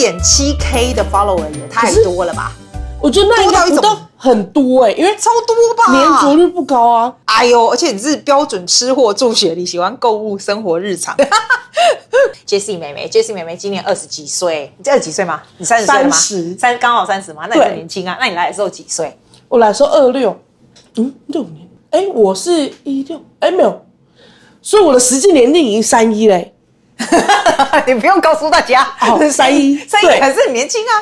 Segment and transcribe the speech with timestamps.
[0.00, 2.52] 点七 K 的 follower 也太多了吧？
[3.02, 7.14] 我觉得那应该不到很多哎、欸，因为超多吧，粘着率不高啊。
[7.26, 11.14] 哎呦，而且你是标准吃货助学，你喜欢购物生活日常。
[12.48, 15.42] Jessie 妹妹，Jessie 妹妹今年二十几岁，你二十几岁吗？
[15.58, 16.10] 你三十岁了吗？
[16.10, 17.42] 三十，三刚好三十吗？
[17.50, 18.16] 那你很年轻啊。
[18.18, 19.14] 那你来的时候几岁？
[19.48, 20.34] 我来的时候二六，
[20.96, 21.68] 嗯，六年。
[21.90, 23.84] 哎，我是一六，哎没有，
[24.62, 26.54] 所以我的实际年龄已经三一嘞。
[27.86, 28.86] 你不用告诉大家，
[29.32, 30.92] 三一，三一还是很年轻啊。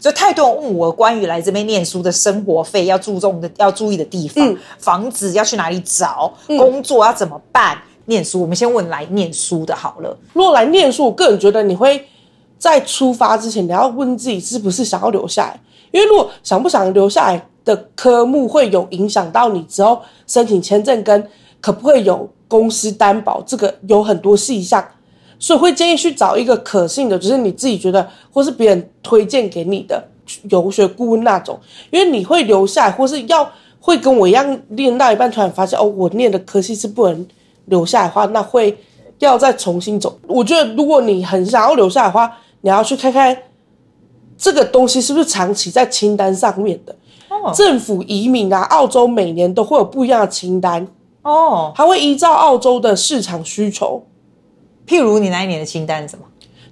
[0.00, 7.76] 所以太多人问我关于来这边念书的生活费要注重的、要注意的地方，嗯、房子要去哪里找，嗯、工作要怎么办。
[8.04, 10.16] 念书，我们先问来念书的好了。
[10.32, 12.08] 如果来念书，我个人觉得你会
[12.58, 15.60] 在出发之前，你要问自己是不是想要留下来。
[15.90, 21.28] 因为如果想不想留下来的科目会有影响到你之后申请签证跟
[21.60, 24.86] 可不可以有公司担保，这个有很多细项。
[25.38, 30.02] 所以会建议去找一个可信的，就是你自己觉得或是别人推荐给你的
[30.50, 31.58] 游学顾问那种，
[31.90, 33.48] 因为你会留下来，或是要
[33.80, 37.26] 会跟我一样练到一半突然发现哦，我念的科系是不能
[37.66, 38.76] 留下来的话，那会
[39.20, 40.18] 要再重新走。
[40.26, 43.36] 我觉得如果你很想要留下来的话，你要去看看
[44.36, 46.94] 这个东西是不是长期在清单上面的。
[47.28, 50.86] 哦，政府移民啊，澳洲每年都会有不一样的清单
[51.22, 54.02] 哦，它会依照澳洲的市场需求。
[54.88, 56.24] 譬如你那一年的清单是什么？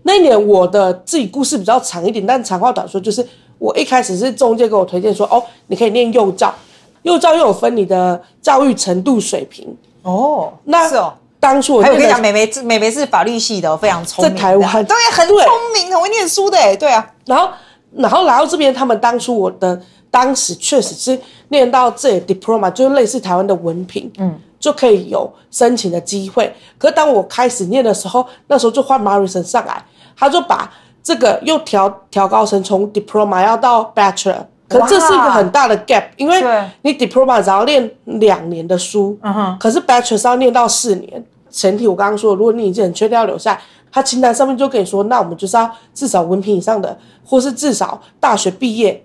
[0.04, 3.26] 那一年我的自己故事比较长一点，但长话短说，就是
[3.58, 6.54] 我一开始是中介给我推荐说，哦，你可以念幼教，
[7.02, 10.52] 幼教又有分你的教育程度水平哦。
[10.64, 15.36] 那是哦，当初我还有跟你讲，妹妹妹妹是法律系的，非常聪明，在台湾对，很聪
[15.74, 17.12] 明，很会念书的，哎，对啊。
[17.26, 17.48] 然后
[17.96, 24.40] 然后来到这边，他们当初我的当时确实是念到这 diploma，就是类似台湾的文凭，嗯。
[24.58, 26.54] 就可以有申请的机会。
[26.78, 29.84] 可是当我开始念的时候，那时候就换 Morrison 上来，
[30.16, 30.72] 他就把
[31.02, 34.46] 这个又调调高成从 Diploma 要到 Bachelor。
[34.68, 36.42] 可这是一个很大的 gap，因为
[36.82, 39.16] 你 Diploma 只要念两年的书，
[39.60, 41.24] 可是 Bachelor 是要念到四年。
[41.48, 43.56] 前提我刚刚说，如果你已经很确定要留下，
[43.92, 49.00] 他清单上面就跟你说，那我们就是要至少文凭以上的，或是至少大学毕业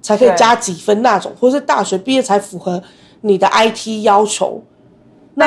[0.00, 2.80] 才可以加几分那种，或是大学毕业才符合
[3.22, 4.62] 你的 IT 要求。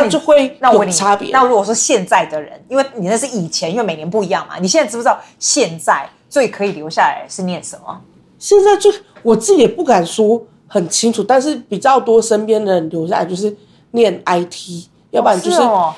[0.01, 1.29] 那就会有差别。
[1.31, 8.01] 那如果说现在的人，因为你那是以前，因为每年不一样嘛，你现在知不知道现在最可以留下来是念什么？
[8.39, 13.55] 现在就我自己也不敢说很清楚，但是比较多身边的人留下来就是
[13.91, 15.95] 念 IT，要不然就是、哦是哦、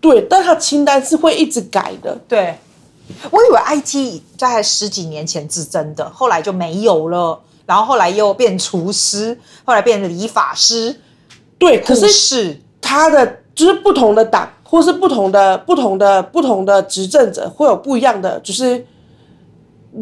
[0.00, 2.16] 对，但他清单是会一直改的。
[2.28, 2.56] 对，
[3.30, 11.00] 我以为 IT 在十几年前是真的，后来就没有了，然后后来又变厨师，后来变理发师，
[11.58, 12.60] 对，可是是。
[12.88, 18.82] 他的就是不同的党，或是不同的、不同的、不同的执政者，会有不一样的就是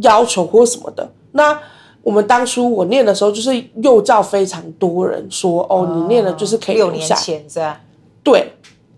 [0.03, 1.11] 要求或什么的。
[1.33, 1.59] 那
[2.05, 7.17] 我们当初我念的时候，就是幼教非常多人说，哦，你念了就是可以留下。
[7.17, 7.77] 六年前？
[8.23, 8.53] 对，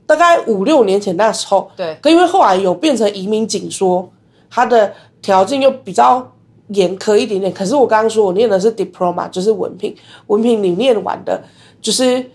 [0.04, 1.70] 大概五六年前那时候。
[1.74, 1.96] 对。
[2.02, 4.06] 可因为后来有变成移民紧缩，
[4.50, 6.30] 他的条件又比较
[6.74, 7.50] 严苛一点点。
[7.50, 11.42] 可是我刚刚说我念的是 diploma，就是文凭，文凭你念完的，
[11.80, 12.30] 就是。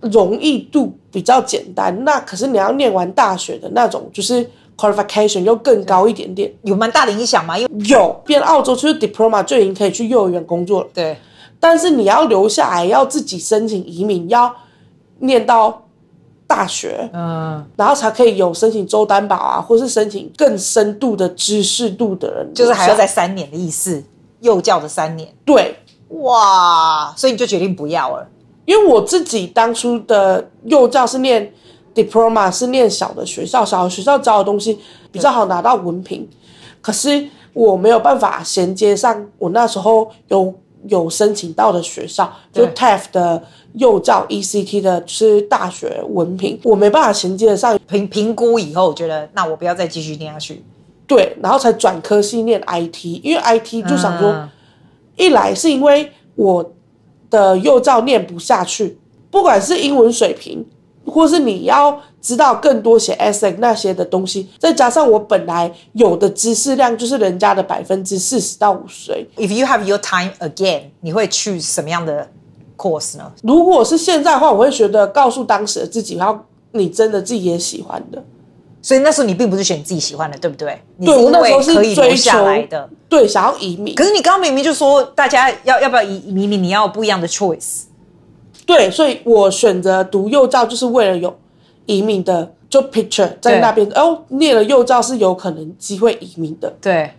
[0.00, 7.58] 容易度比较简单，那可是你要念完大学的那种，就是 qualification 又更高一点点，有蛮大的影响吗？
[7.58, 10.88] 因为有，变澳洲就是 diploma 就已经可以去幼儿园工作了。
[10.92, 11.16] 对，
[11.58, 14.54] 但是你要留下来，要自己申请移民，要
[15.20, 15.86] 念到
[16.46, 24.04] 大学，嗯，然后才可以有申请州担保啊，或是申请更深度的知识度的人，就是还要再三年的意思，
[24.40, 25.28] 幼教的三年。
[25.44, 25.74] 对，
[26.08, 28.28] 哇，所以你就决定不要了。
[28.66, 31.50] 因为我自己当初的幼教是念
[31.94, 34.78] diploma，是念小的学校，小的学校教的东西
[35.10, 36.28] 比较好拿到文凭，
[36.82, 40.52] 可是我没有办法衔接上我那时候有
[40.88, 43.42] 有申请到的学校，就 TAFE 的
[43.74, 47.78] 幼教 ECT 的是大学文凭，我没办法衔接得上。
[47.86, 50.62] 评评估以后，我觉得那我不要再继续念下去。
[51.06, 54.50] 对，然后才转科系念 IT，因为 IT 就想说，嗯、
[55.16, 56.72] 一来是因为我。
[57.36, 58.98] 的幼教念不下去，
[59.30, 60.64] 不管是英文水平，
[61.04, 69.12] 或是你要知道更多写 essay 那些的东西，再加上我本来有的知识量就是人家的百分之四十到五十。
[69.36, 72.26] If you have your time again，你会去什么样的
[72.78, 73.30] course 呢？
[73.42, 76.40] 如果是现在的话，我会觉得告诉当时的自己，然后
[76.72, 78.24] 你真的自己也喜欢的。
[78.86, 80.80] 所以那时候你并不是选自己喜欢的，对不对？
[81.04, 82.88] 对，我那时候是可以留下来的。
[83.08, 83.92] 对，想要移民。
[83.96, 86.62] 可是你刚刚明明就说，大家要要不要移移民？
[86.62, 87.86] 你要有不一样的 choice。
[88.64, 91.36] 对，所以我选择读幼教，就是为了有
[91.86, 93.84] 移民的，就 picture 在那边。
[93.96, 96.72] 哦，念了幼教是有可能机会移民的。
[96.80, 97.10] 对，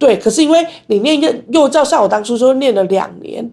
[0.00, 3.48] 对，可是因为你念幼幼教，像我当初就念了两年，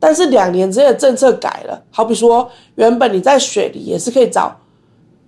[0.00, 4.56] 但是两年之内的政策改了，好比说原本你在雪梨也是可以找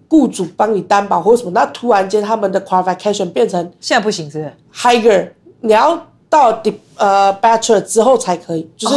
[0.09, 8.95] 雇主帮你担保或什么，那突然间他们的 qualification 变成现在不行，是不是？Higher，你要到 d 呃 Bachelor 之后才可以，就是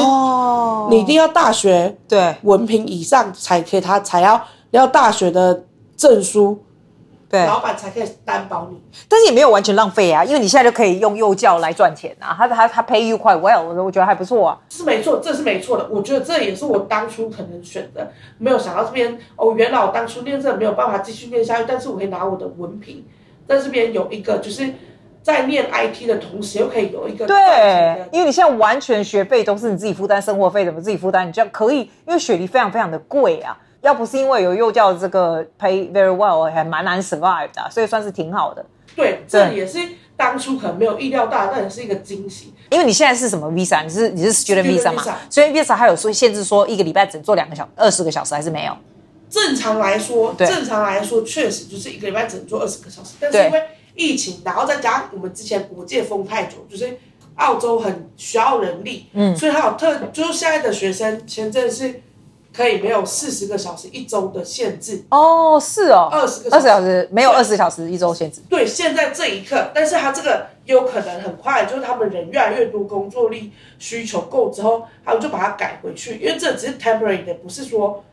[0.89, 4.41] 你一定要大学对文凭以上才可以，他才要
[4.71, 5.63] 你要大学的
[5.95, 6.57] 证书。
[7.31, 23.05] 对，老板才可以担保你，但是也没有完全浪费啊，因为你现在就可以用幼教来赚钱啊，他他他 pay you quite well，我觉得还不错啊，是没错，这是没错的，我觉得这也是我当初可能选的，没有想到这边哦，原来我当初念这没有办法继续念下去，但是我可以拿我的文凭，
[23.47, 24.69] 在这边有一个就是
[25.23, 33.57] 在念 IT 的同时又可以有一个对，因为你现在完全学费都是你自己负担，生活费怎么自己负担，你这样可以，因为雪梨非常非常的贵啊。
[33.81, 38.63] 要不是因为有幼教这个 pay very well，还蛮难 survive 的，所以算是挺好的。
[38.95, 39.79] 对，这也是
[40.15, 42.53] 当初可能没有意料到，但也是一个惊喜。
[42.69, 43.83] 因为你现在是什么 visa？
[43.83, 45.03] 你是你是 student visa 嘛？
[45.29, 48.77] 所以 visa 还有说限制，说一个礼拜只做两个小二十个小时，还是没有？
[49.29, 53.15] 正常来说，正常来说确实就是一个礼拜只能做二十个小时。
[53.19, 53.63] 但是因为
[53.95, 56.97] 疫情，然后再加上我们之前国界封太久，就是
[57.35, 62.01] 澳洲很需要人力，嗯，所以还有特就是现在的学生签证是。
[62.53, 68.41] 可以没有四十个小时一周的限制哦，是哦，二十个二十小时没有二十小时一周限制。
[68.49, 78.03] 对，现在这一刻，但是他这个有可能很快，就是他们人越来越多，工作力需求够之后，他们就把它改回去，因为这只是 temporary 的，不是说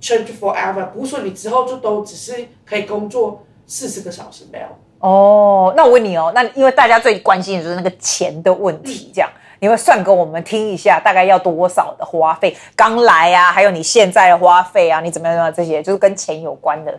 [0.00, 4.66] change forever，不是说你之后就都只是可以工作四十个小时没有。
[5.00, 9.28] 哦，那我问你哦，那因为大家最关心的就是那个钱的问题，这样。
[9.34, 12.56] 嗯你会算给我们听一下，大概要多少的花费？
[12.74, 15.54] 刚来啊，还有你现在的花费啊，你怎么样？
[15.54, 16.92] 这些就是跟钱有关的。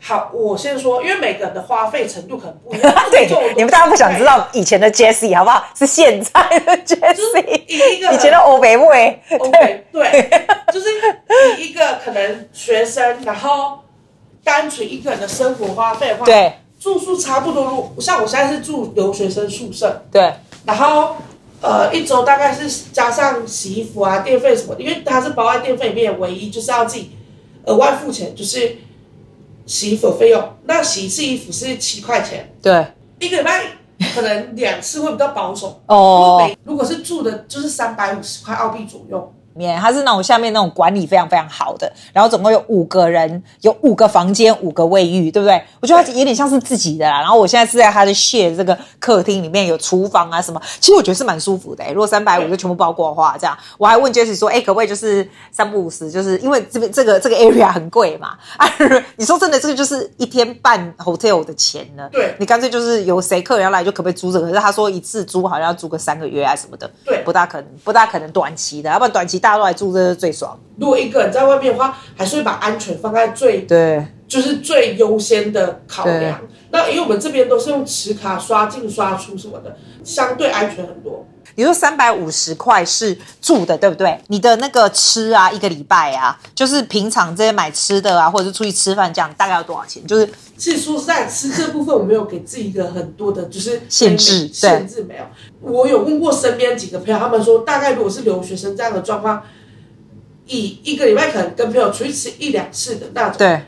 [0.00, 2.94] 好，我先说，因为每个人的花费程度可能不一样。
[3.10, 3.26] 对，
[3.56, 5.64] 你们大家不想知道以前的 Jessie 好不好？
[5.76, 9.20] 是现在的 Jessie，以一个以前的欧北妹。
[9.36, 10.30] OK，对，
[10.72, 10.86] 就是
[11.58, 13.80] 以一个可能学生，然后
[14.44, 17.92] 单纯一个人的生活花费的话，对，住宿差不多。
[17.98, 20.32] 像我现在是住留学生宿舍，对，
[20.64, 21.16] 然后。
[21.64, 27.12] 呃，一周大概是加上洗衣服啊、电费什么的，因为它是包在电费里面，唯一就是要自己
[27.64, 28.76] 额外付钱，就是
[29.64, 30.56] 洗衣服的费用。
[30.64, 32.86] 那洗一次衣服是七块钱，对，
[33.18, 33.62] 一个礼拜
[34.14, 36.50] 可能两次会比较保守 哦。
[36.64, 39.32] 如果是住的，就是三百五十块澳币左右。
[39.54, 45.62] 面，它是那种下面那种管理非常非常好的，然后总共有五个人，有五个房间，五个卫浴，对不对？
[45.80, 47.20] 我觉得它有点像是自己的啦。
[47.20, 51.84] 然后我现在是在他的 share 这个客厅里面，有厨房啊什么，其实我觉得是蛮舒服的。
[51.88, 56.10] 如果三百五就全部包括的话，这样我还问 Jessie 说，哎，可不可以就是三不五十？
[56.10, 58.36] 就是因为这边这个这个 area 很贵嘛。
[58.56, 58.68] 啊，
[59.16, 62.08] 你说真的，这个就是一天半 hotel 的钱呢。
[62.10, 64.48] 对，你干脆就是有谁客人要来就可不可以租这个？
[64.48, 69.40] 可是他说一次租好像要租个三个月啊什么的，对，不大可能，不大可能短期的，要不然短期。
[69.44, 70.58] 大家都来住，这是最爽。
[70.78, 76.40] 如果一个人在外面的话，还是会把安全放在最对，就是最优先的考量。
[76.70, 81.26] 那因为我们这边都是用磁卡刷进刷出什么的，相对安全很多。
[81.56, 84.20] 你说三百五十块是住的，对不对？
[84.28, 90.04] 你的那个吃啊，一个礼拜啊，就是平常这些买吃的啊，或者是出去吃饭这样，大概要多少钱？
[90.06, 95.24] 就是其实说实在，吃这部分我没有给自己一个很多的，就是限制，限制没有。
[95.60, 99.42] 我有问过身边几个朋友，他们说大概如果是留学生这样的状况，
[100.46, 103.62] 以一个礼拜可能跟朋友出去吃一两次的那种，对。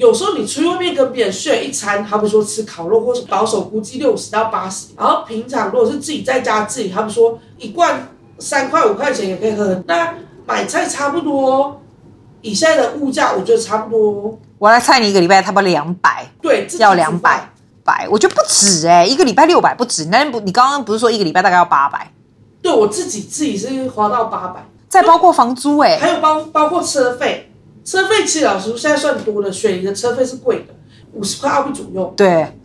[0.00, 4.86] 有时候你出去外面跟别人 share 一餐，他们说吃烤肉，或是保守估计六十到八十。
[4.96, 9.82] 然后平常如果是自己在家自己，他们说一罐三块五块钱也可以喝。
[9.86, 10.14] 那
[10.46, 11.82] 买菜差不多，
[12.40, 14.38] 以现在的物价，我觉得差不多。
[14.58, 17.50] 我来猜你一个礼拜差不多两百，对，要两百
[17.84, 20.06] 百，我觉得不止哎、欸，一个礼拜六百不止。
[20.06, 22.10] 那不，你刚刚不是说一个礼拜大概要八百？
[22.62, 27.49] 对，我自己自己是花到八百，再包括房租哎、欸，还有包包括车费。
[27.90, 30.66] 车费其实老实说现在算多了，雪梨的车费是贵的，
[31.12, 32.14] 五十块澳币左右。
[32.16, 32.56] 对，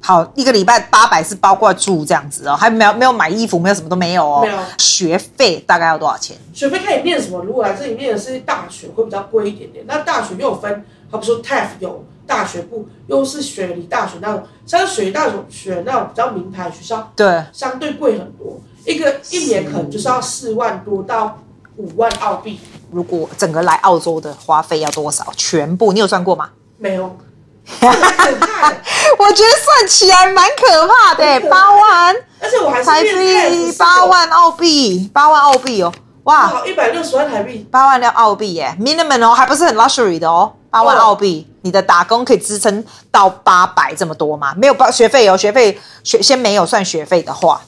[0.00, 4.40] 好，一个礼拜八百是包括住这样子哦，还没有没有买衣服，没有什么都没有哦。
[4.40, 4.58] 没有。
[4.78, 6.34] 学费大概要多少钱？
[6.54, 9.84] 学费看你念什么，如果来这里念的是大学，会比较贵一点点。
[9.86, 21.38] 那大学又有分，好比说 TAFE 有大学部，又是雪梨大学那种，像雪梨大学那种比较名牌学校，对，相对贵很多，一个一年可能就是要四万多到
[21.76, 22.58] 五万澳币。
[22.90, 25.26] 如果整个来澳洲的花费要多少？
[25.36, 26.50] 全部你有算过吗？
[26.78, 27.04] 没有，
[27.80, 35.92] 我觉得算起来蛮可怕的，八万，而且我还是台币八万澳币，八万澳币哦，
[36.24, 44.54] 哇，一百六十万台币，八万两澳币耶，minimum 哦，还不是很 luxury 的哦，八万澳币，哦、你的打工可以支撑到八百这么多吗？
[44.56, 47.60] 没有包学费哦，学费学先没有算学费的话，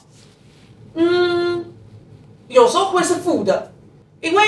[0.95, 1.65] 嗯，
[2.47, 3.71] 有时候会是负的，
[4.21, 4.43] 因为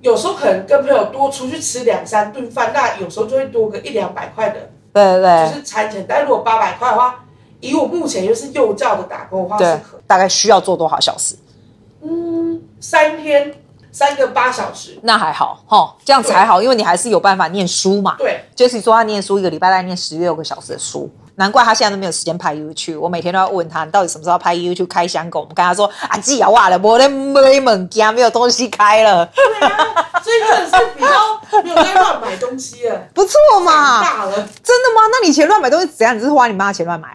[0.00, 6.06] 有时候可能跟朋友多出去吃两三顿饭，那有时候就会多个一两百块的，对对对，就是餐钱。
[6.08, 7.24] 但如果八百块的话，
[7.60, 11.34] 以我目前又是幼教的打工的话，对，大概需要做多少小时？
[12.02, 13.54] 嗯，三天
[13.92, 18.16] 三个八小时，那还好哈，这样子还好，因为你还是有办法念书嘛。
[18.16, 21.10] 对，Jessie 说他念书一个礼拜大概念十六个小时的书。
[21.40, 25.40] 难怪他现在都没有时间拍 YouTube，我每天都要问他，你到底什么时候拍 YouTube 开箱狗？
[25.40, 29.24] 我们跟他说啊，自己忘了，我的没门家没有东西开了。
[29.34, 34.02] 对啊，所以真的是比较没有在乱买东西了，不错嘛。
[34.02, 35.00] 大了，真的吗？
[35.10, 36.14] 那你以前乱买东西怎样？
[36.14, 37.08] 你是花你妈的钱乱买？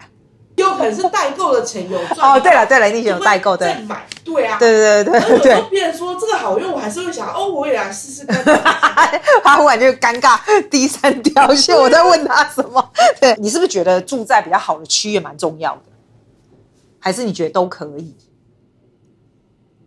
[0.56, 2.40] 有可能是代购的钱有赚哦。
[2.40, 3.64] 对了对了，你以前有代购的。
[3.64, 5.62] 在买，对啊，对对对对对。
[5.70, 8.42] 别这个好用，我还是会想哦，我也来试试看。
[9.42, 11.76] 他忽然就尴尬，低三条线。
[11.76, 12.90] 我在问他什么？
[13.20, 15.82] 对，你是不是觉得住在比较好的区也蛮重要的？
[16.98, 18.14] 还是你觉得都可以？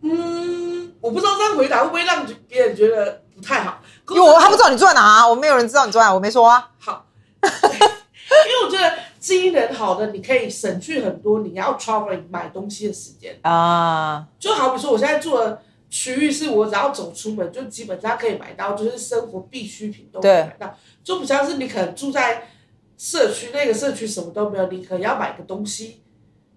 [0.02, 3.80] 嗯，我不知道这样回答会不会让别人觉得不太好。
[4.08, 6.70] 因为我他不知道你住在哪啊，我没有人知道你住在哪，我没说啊。
[6.78, 7.06] 好。
[7.42, 14.24] 因为我觉得机能好的，你可以省去很多你要 traveling 买东西的时间啊。
[14.38, 20.74] 就好比说，我现在住的区域是我只要走出门，就基本上可以买到，就是生活必需品都可以买到。
[21.04, 22.48] 就不像是你可能住在
[22.96, 26.00] 社区，那个社区什么都没有，你可能要买个东西，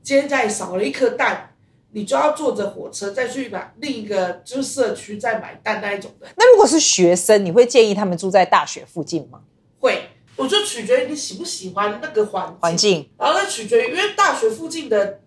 [0.01, 1.55] 今天家里少了一颗蛋，
[1.91, 6.27] 你就要坐着火车再去买另一个就是社区再买蛋那一种的。
[6.37, 9.41] 那如果是学生，你会建议他们住在大学附近吗？
[9.79, 10.09] 会。
[10.35, 15.19] 我就取决于你喜不喜欢那个环环境，然后再取决于，因为大学附近的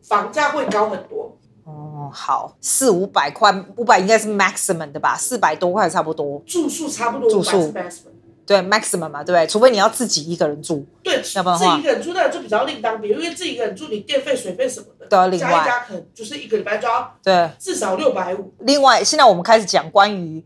[0.00, 1.36] 房价会高很多。
[2.12, 5.16] 哦，好，四五百块，五百应该是 maximum 的吧？
[5.16, 7.72] 四百多块差不多，住宿差不多，住宿
[8.44, 9.46] 对 maximum 嘛，对不对？
[9.46, 18.52] 除非你要自己一个人住，对，要不然自己一个人住那就比较另当别论，因为自己一个人住，你电费、水费什么的都要另外，加一加可能就是一个礼拜就要对至少六百五。
[18.58, 20.44] 另外，现在我们开始讲关于。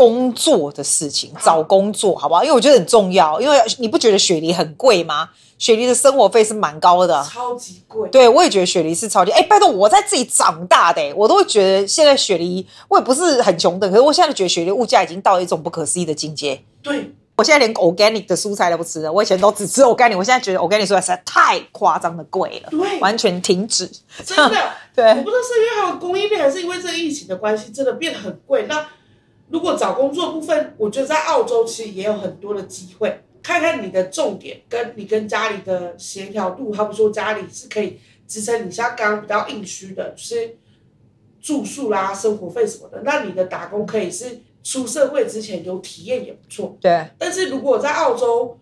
[0.00, 2.42] 工作的事情，找工作好不好？
[2.42, 3.38] 因为我觉得很重要。
[3.38, 5.28] 因为你不觉得雪梨很贵吗？
[5.58, 8.08] 雪梨的生活费是蛮高的，超级贵。
[8.08, 9.30] 对，我也觉得雪梨是超级。
[9.30, 16.58] 哎，拜托，我在自己长大的，我都会觉得现在雪梨，我也不是很穷的，可是我现在觉得雪梨物价已经到了一种不可思议的境界。
[16.82, 23.86] 对，我现在连 organic 的蔬菜都不吃了，我以前都只吃 organic，我现在觉得 organic 蔬菜实在太夸张的贵了，对，完全停止。
[24.24, 24.56] 真的，
[24.96, 28.64] 对，我不知道是因为还有供应链，还是因为这个疫情的关系，真的变得很贵。
[28.66, 28.86] 那
[29.50, 33.20] 如果找工作部分，我觉得在澳洲其实也有很多的机会。
[33.42, 40.56] 看看你的重点，跟你跟家里的协调度，他们说家里是可以支撑你，像刚刚比较硬需的，就是
[41.40, 43.00] 住宿啦、生活费什么的。
[43.02, 46.76] 那你的打工可以是出社会之前有体验也不错。
[46.80, 47.08] 对。
[47.18, 48.58] 但是如果在澳洲，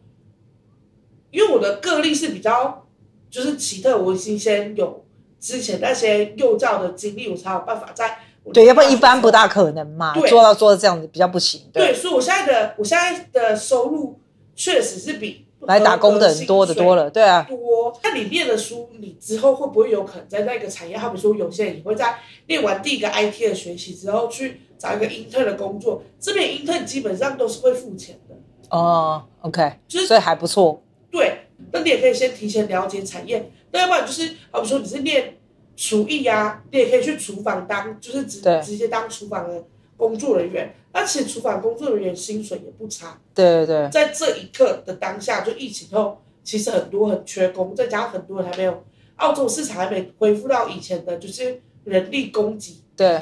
[1.32, 2.86] 因为我的个例是比较
[3.28, 5.04] 就是奇特，我已经先有
[5.40, 8.20] 之前那些幼教的经历，我才有办法在。
[8.52, 11.62] 对，要不然一般不大可能嘛，做到做到这样子比较不行。
[11.72, 14.18] 对，对，所以我现在的我现在的收入
[14.54, 17.10] 确实是比来打工的人多的多了。
[17.10, 17.98] 对啊，多。
[18.02, 20.96] 那你念了书，你之后会不会有可能在那个产业？
[20.96, 26.02] 好比说，有些人也会在念完第一个 IT 的学习之后，去找一个 intern 的工作。
[26.20, 28.34] 这边 intern 基本上都是会付钱的。
[28.70, 30.82] 哦，OK，就是所以还不错。
[31.10, 33.50] 对，那你也可以先提前了解产业。
[33.72, 35.34] 那要不然就是，好比说你是念。
[35.78, 39.64] 厨艺呀、啊，你也可以去厨房当，就是直直接当厨房的
[39.96, 40.74] 工作人员。
[40.90, 43.16] 而且厨房工作人员薪水也不差。
[43.32, 48.82] 对对对，在这一刻的当下，就疫情后，其实很多很缺工，再加上很多人还没有，
[49.16, 52.82] 澳洲市场还没恢复到以前的，就是人力供给。
[52.96, 53.20] 对，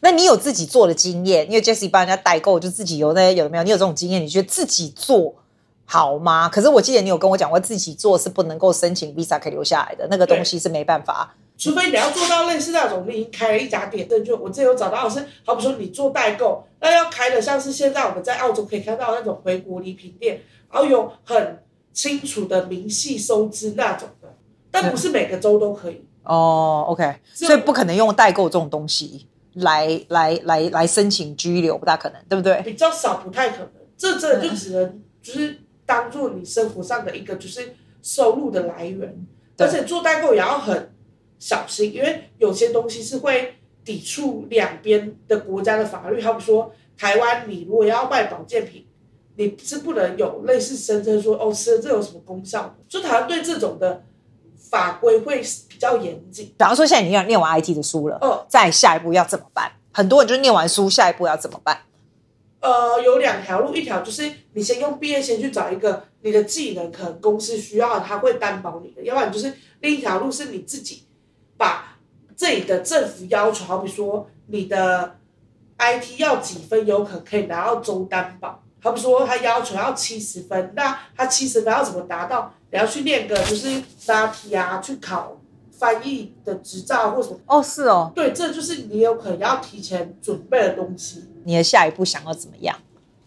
[0.00, 1.46] 那你有自己做的经验？
[1.46, 3.62] 因为 Jessie 帮人家代购，就自己有那些有没有？
[3.62, 4.20] 你有这种经验？
[4.20, 5.36] 你觉得自己做
[5.84, 6.48] 好吗？
[6.48, 11.36] 可是我记得你有跟我讲过，自己做是不能够申请 Visa 可以留下来的，那个东西是没办法。
[11.58, 21.60] 除非你要做到类似那种，你已经开了一家店，对，就我这有找到的是，好比说你做代购，那要开的像是现在我们在澳洲可以看到那种回国礼品店，然后有很
[21.92, 24.32] 清楚的明细收支那种的，
[24.70, 26.04] 但不是每个州都可以。
[26.22, 32.62] 哦，OK，所以不可能用代购这种东西来来来来申请居留，不大可能，对不对？
[32.62, 33.70] 比较少，不太可能。
[33.96, 40.94] 这这就只能就是当做你生活上的一个就是收入的来源，而且做代购也要很。
[41.38, 43.54] 小心，因为有些东西是会
[43.84, 46.20] 抵触两边的国家的法律。
[46.20, 48.86] 他们说，台湾你如果要卖保健品，
[49.36, 52.76] 你是不能有类似声称说哦，吃了这有什么功效？
[52.88, 54.04] 就台湾对这种的
[54.56, 56.46] 法规会比较严谨。
[56.46, 59.72] 比方说，现在你要念完 IT 的书了，哦，再下一步要怎么办？
[59.92, 61.78] 很多人就是念完书，下一步要怎么办？
[62.60, 71.04] 呃，有两条路，一条就是你先用毕业先去找一个你的技能，可能公司需要，他会担保你的；要不然就是另一条路是你自己。
[71.58, 71.98] 把
[72.34, 75.18] 这里的政府要求，好比说你的
[75.78, 82.54] IT 要几分有可可以拿到州担保，好比说他要求要七十分，那他七十分要怎么达到？
[82.70, 85.40] 你要去练个就是 NAATI 啊，去考
[85.72, 87.38] 翻译的执照或什么？
[87.46, 91.24] 哦，是哦，对，这就是你有可能要提前准备的东西。
[91.44, 92.76] 你的下一步想要怎么样？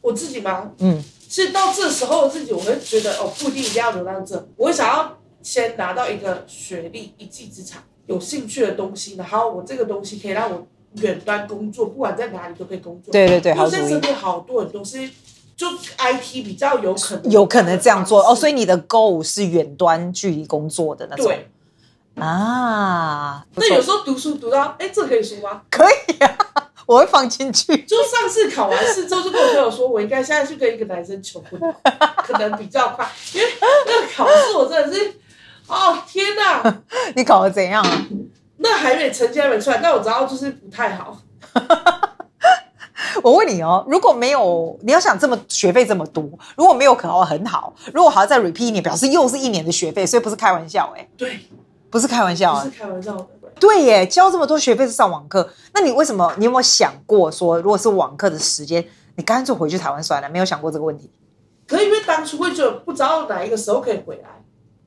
[0.02, 0.72] 我自己吗？
[0.78, 7.82] 嗯，其实到这时候自己，我会觉得哦，不一定一定要留到这，我会想要先拿到一个学历，一技之长，
[8.12, 13.12] 有兴趣的东西，然后我这个东西可以让我远端工作，不管在哪里都可以工作。
[13.12, 13.70] 对对对，好。
[13.70, 15.10] 现在身边好多人都是
[15.56, 21.26] 就 IT 比较有可能，有可能这样做哦，所以你的 goal 是远端距离工作的那种。
[21.26, 21.48] 对
[22.16, 25.62] 啊，那有时候读书读到，哎，这可以说吗？
[25.70, 26.38] 可以啊。
[26.88, 27.66] 我会放进去。
[27.84, 31.58] 就上次考完试之后，就跟我朋友说，我应该现在去跟一个男生求婚，
[32.18, 33.10] 可能比较快。
[33.34, 33.48] 因为
[33.86, 35.14] 那个考试，我真的是，
[35.72, 36.82] 哦天哪！
[37.16, 38.06] 你考的怎样啊？
[38.58, 41.18] 那还没成绩还没出来，但我知道就是不太好。
[43.24, 46.24] 我问你哦，如果没有，你要想这么学费这么多，
[46.56, 51.08] 如果没有考得很好，如果还要再 repeat 一年，表示又是一年的学费，所以不是开玩笑哎。
[51.18, 51.40] 对，
[51.90, 53.28] 不是开玩笑啊，不是开玩笑的。
[53.60, 56.34] 对耶，交这么多学费是上网课，那你为什么？
[56.38, 58.86] 你有没有想过说，如果是网课的时间，
[59.16, 60.30] 你干脆回去台湾算了？
[60.30, 61.12] 没有想过这个问题？
[61.68, 64.30] 可以，因为当初会觉得不知道哪一个时候可以回来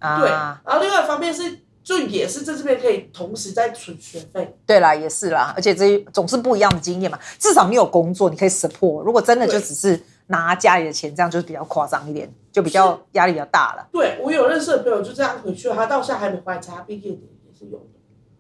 [0.04, 0.20] 啊。
[0.20, 4.56] 对，然后另外一方面是，就也是在这边可以同时在存学费。
[4.66, 7.18] 对啦，也是啦，而且这总是不一样的经验嘛。
[7.38, 9.02] 至少你有工作，你可以 support。
[9.02, 13.88] 如果真的就只是拿家里的钱，这样就是比较夸张一点，就比较压力比较大了。
[13.92, 17.86] 对，我有认识的朋友就这样回去了，他到现在还没回来，他毕业典礼也是有的。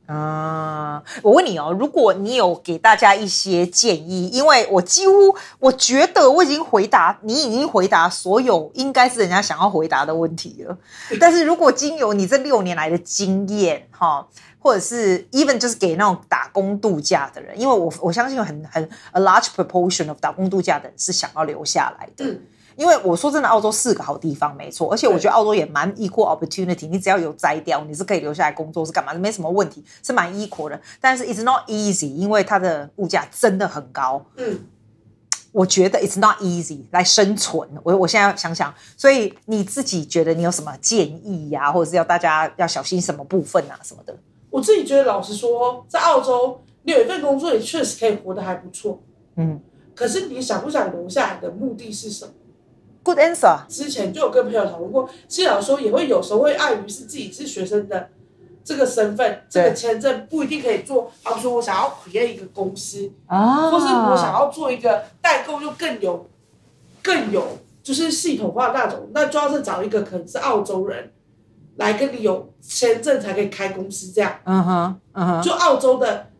[0.06, 10.76] 啊，我问你哦，如果你有给大家一些建议，因为我几乎我觉得我已经回答，你已经回答所有应该是人家想要回答的问题了。
[11.18, 14.26] 但是如果经由你这六年来的经验，哈，
[14.58, 22.26] 或者是 even 就是给那种打工度假的人，因为我我相信有很很 a large proportion of 打工度假的人是想要留下来的。
[22.26, 22.40] 嗯
[22.76, 26.88] 因为我说真的，澳洲是个好地方，没错，而且我觉得澳洲也蛮 equal opportunity。
[26.88, 29.14] 你只要有摘掉，你是可以留下来工作，是干嘛？
[29.14, 30.80] 没什么问题，是蛮 equal 的。
[31.00, 34.24] 但是 it's not easy，因为它的物价真的很高。
[34.36, 34.60] 嗯，
[35.52, 37.68] 我觉得 it's not easy 来生存。
[37.82, 44.16] 我我现在要想想，所以你自己觉得你有什么建议呀、啊，或者是要大家要小心什么部分啊，什么的？
[44.50, 49.00] 我自己觉得，老实说，在澳洲，你有一份工作，你确实可以活得还不错。
[49.36, 49.60] 嗯，
[49.96, 52.32] 可是你想不想留下来的目的是什么
[53.04, 53.58] ？Good answer。
[53.68, 58.08] 之前就有跟朋友讨论过，其实老实说也会有时候会碍于是自己是学生的
[58.64, 61.12] 这个身份，这个签证不一定可以做。
[61.22, 66.28] 比如说我想要 create 一个公司啊，或是我想要做一个代购，又更有
[67.02, 67.46] 更有
[67.82, 71.12] 就是系统化那种，那就要是找一个可能是澳洲人
[71.76, 74.34] 来跟你有签证才可以开公司这样。
[74.44, 76.30] 嗯哼，嗯哼，就澳洲的。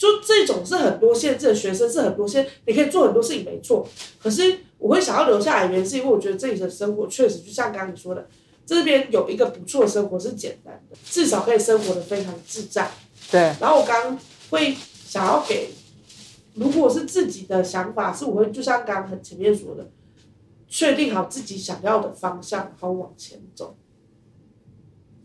[0.00, 3.86] 就这种是很多限制的学生是很多限，你可以做很多事情没错。
[4.18, 8.26] 可是我会想要留下来，原因是因为我觉得这里的生活确实就像刚刚你说的，
[8.64, 12.90] 这边有一个不错的生活是简单的，至少可以生活的非常自在。
[13.30, 13.40] 对。
[13.60, 15.70] 然后我刚刚会想要给，
[16.54, 19.90] 如果是自己的想法，是我会就像刚刚很前面说的，
[20.66, 23.76] 确定好自己想要的方向，然后往前走。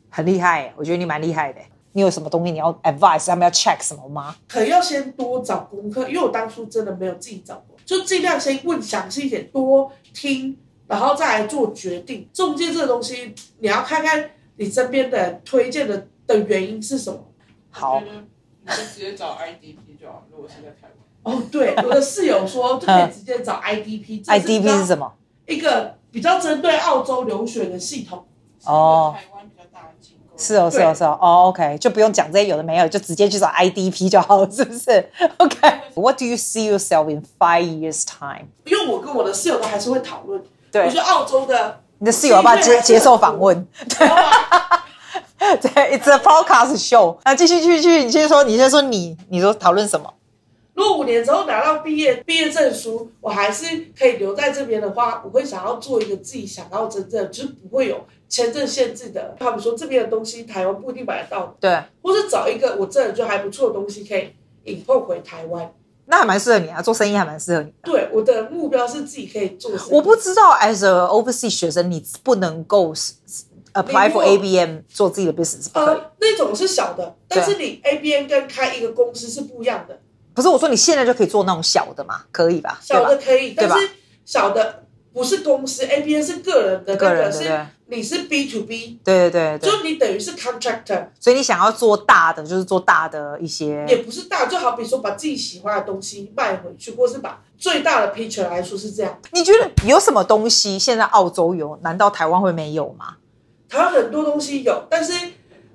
[0.09, 1.61] 很厉害，我觉得你蛮厉害的。
[1.93, 4.35] 你有什么东西你要 advise 他们要 check 什么吗？
[4.49, 12.27] 可能要先多找功课，因为我当初真的没有自己找过，就尽量先问详细一点，多听，然后再来做决定。
[12.33, 17.23] 中介这个东西，你要看看你身边的人推荐的的原因是什么。
[17.69, 18.07] 好，你
[18.67, 20.25] 就直接找 IDP 就好。
[20.31, 20.89] 如果是在台
[21.23, 24.23] 湾，哦，对，我的室友说就可以直接找 IDP。
[24.25, 25.13] IDP 是什么？
[25.45, 28.25] 一个比较针对澳洲留学的系统。
[28.65, 29.13] 哦。
[29.15, 30.24] 台湾比较大的机构。
[30.37, 31.17] 是哦，是哦，是哦。
[31.21, 38.47] 哦，OK，就不用讲这些有的没有，就直接去找 IDP 就好了， 是不是？OK，What do you see yourself in five years time？
[38.65, 40.41] 因为我跟我的室友都还是会讨论。
[40.71, 40.85] 对。
[40.85, 41.81] 我觉得澳洲的。
[41.99, 43.65] 你的室友要不要接接受访问？
[43.97, 44.07] 对。
[45.37, 47.17] 对，It's a podcast show。
[47.23, 50.13] 那继续继续，你先说，你先说你，你说讨论什么？
[50.73, 53.65] 如果五年之后拿到毕业毕业证书，我还是
[53.97, 59.35] 可以留在这边的话，我会想要做一个自己想要真正，就是不会有签证限制的。
[59.39, 64.33] 他们说这边的东西台湾不一定买得到，对，或是找一个我真的觉得还不错的东西可以
[64.63, 65.71] 引后回台湾，
[66.05, 67.73] 那还蛮适合你啊，做生意还蛮适合你。
[67.83, 69.91] 对，我的目标是自己可以做生意。
[69.91, 72.93] 我不知道，as a overseas 学生，你不能够
[73.73, 79.99] apply for ABN 做自己的 business，呃，那种是小的，但是你 ABN 跟开一个公司是不一样的。
[80.33, 82.79] 不是我说你现在就可以做那种小的嘛，可以吧？
[82.81, 83.89] 小的可以，但是
[84.25, 84.83] 小的
[85.13, 87.49] 不是公司，A B N 是个人的，个人是
[87.87, 99.19] 你是 B to B，对对对，就你等于是 contractor，所以你想要做大的，就是做大的一些，也不是大，就好比说把自己喜欢的东西卖回去，或是把最大的 picture 来说是这样。
[99.31, 103.17] 你觉得有什么东西现在澳洲有，难道台湾会没有吗？
[103.69, 105.13] 台湾很多东西有，但是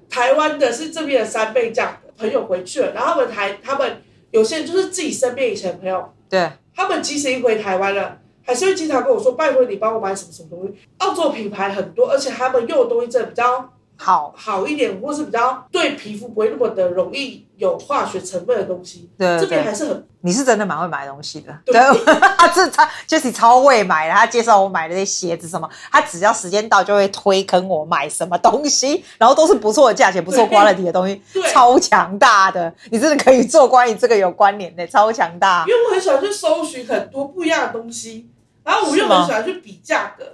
[0.09, 2.11] 台湾的是这边的三倍价格。
[2.21, 8.19] 朋友回去了，然后他们台他们有些人就是自己身边以前的朋友，对，他们即使一回台湾了。
[8.51, 19.09] 还是会经常跟我说：“拜托你帮我买什么什么东西。”澳洲品牌很多，而且他们用的东西真的比较好好一点，或是比较对皮肤不会那么的容易有化学成分的东西。
[19.17, 20.07] 对，这边还是很。
[20.23, 21.59] 你是真的蛮会买东西的。
[21.65, 21.81] 对，
[22.37, 24.13] 他这他 Jessie 超会买的。
[24.13, 32.71] 他介绍我买的那些鞋子什么，他只要时间到就会推坑我买什么东西， 然后都是不错的价钱、不错 quality 的东西，超强大的。
[32.91, 35.65] 你真的可以做关于这个有关联的，超强大。
[35.67, 38.29] 因为我很喜欢去搜寻很多不一样的东西。
[38.65, 40.25] 然后我又很喜欢去比价格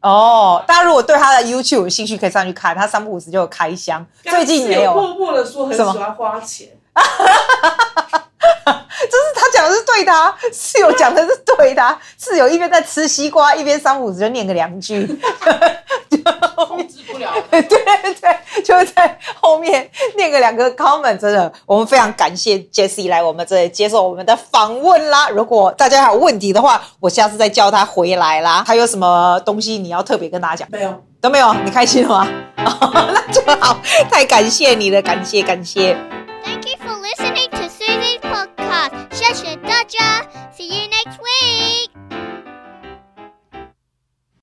[0.00, 0.64] 哦。
[0.66, 2.76] 大家如果对他的 YouTube 有兴趣，可以上去看。
[2.76, 4.94] 他三不五时就有开箱，最近也有。
[4.94, 7.02] 默默的说很喜欢花钱， 就
[9.18, 11.98] 是他讲的是对的，室友讲的是对的。
[12.18, 15.06] 室友一边在吃西瓜，一边三不五时就念个两句。
[17.50, 17.78] 对对
[18.20, 25.28] 对，就在后面念个两个 comment，真的，我们非常感谢 Jessie 来我们这里接受我们的访问啦。
[25.28, 28.64] 如果大家还有问题的话，我下次再叫他回来啦。
[28.66, 30.68] 还有什么东西你要特别跟大家讲？
[30.70, 32.28] 没有，都没有，你开心了吗？
[32.56, 33.76] 那就好，
[34.10, 35.96] 太感谢你了，感谢感谢。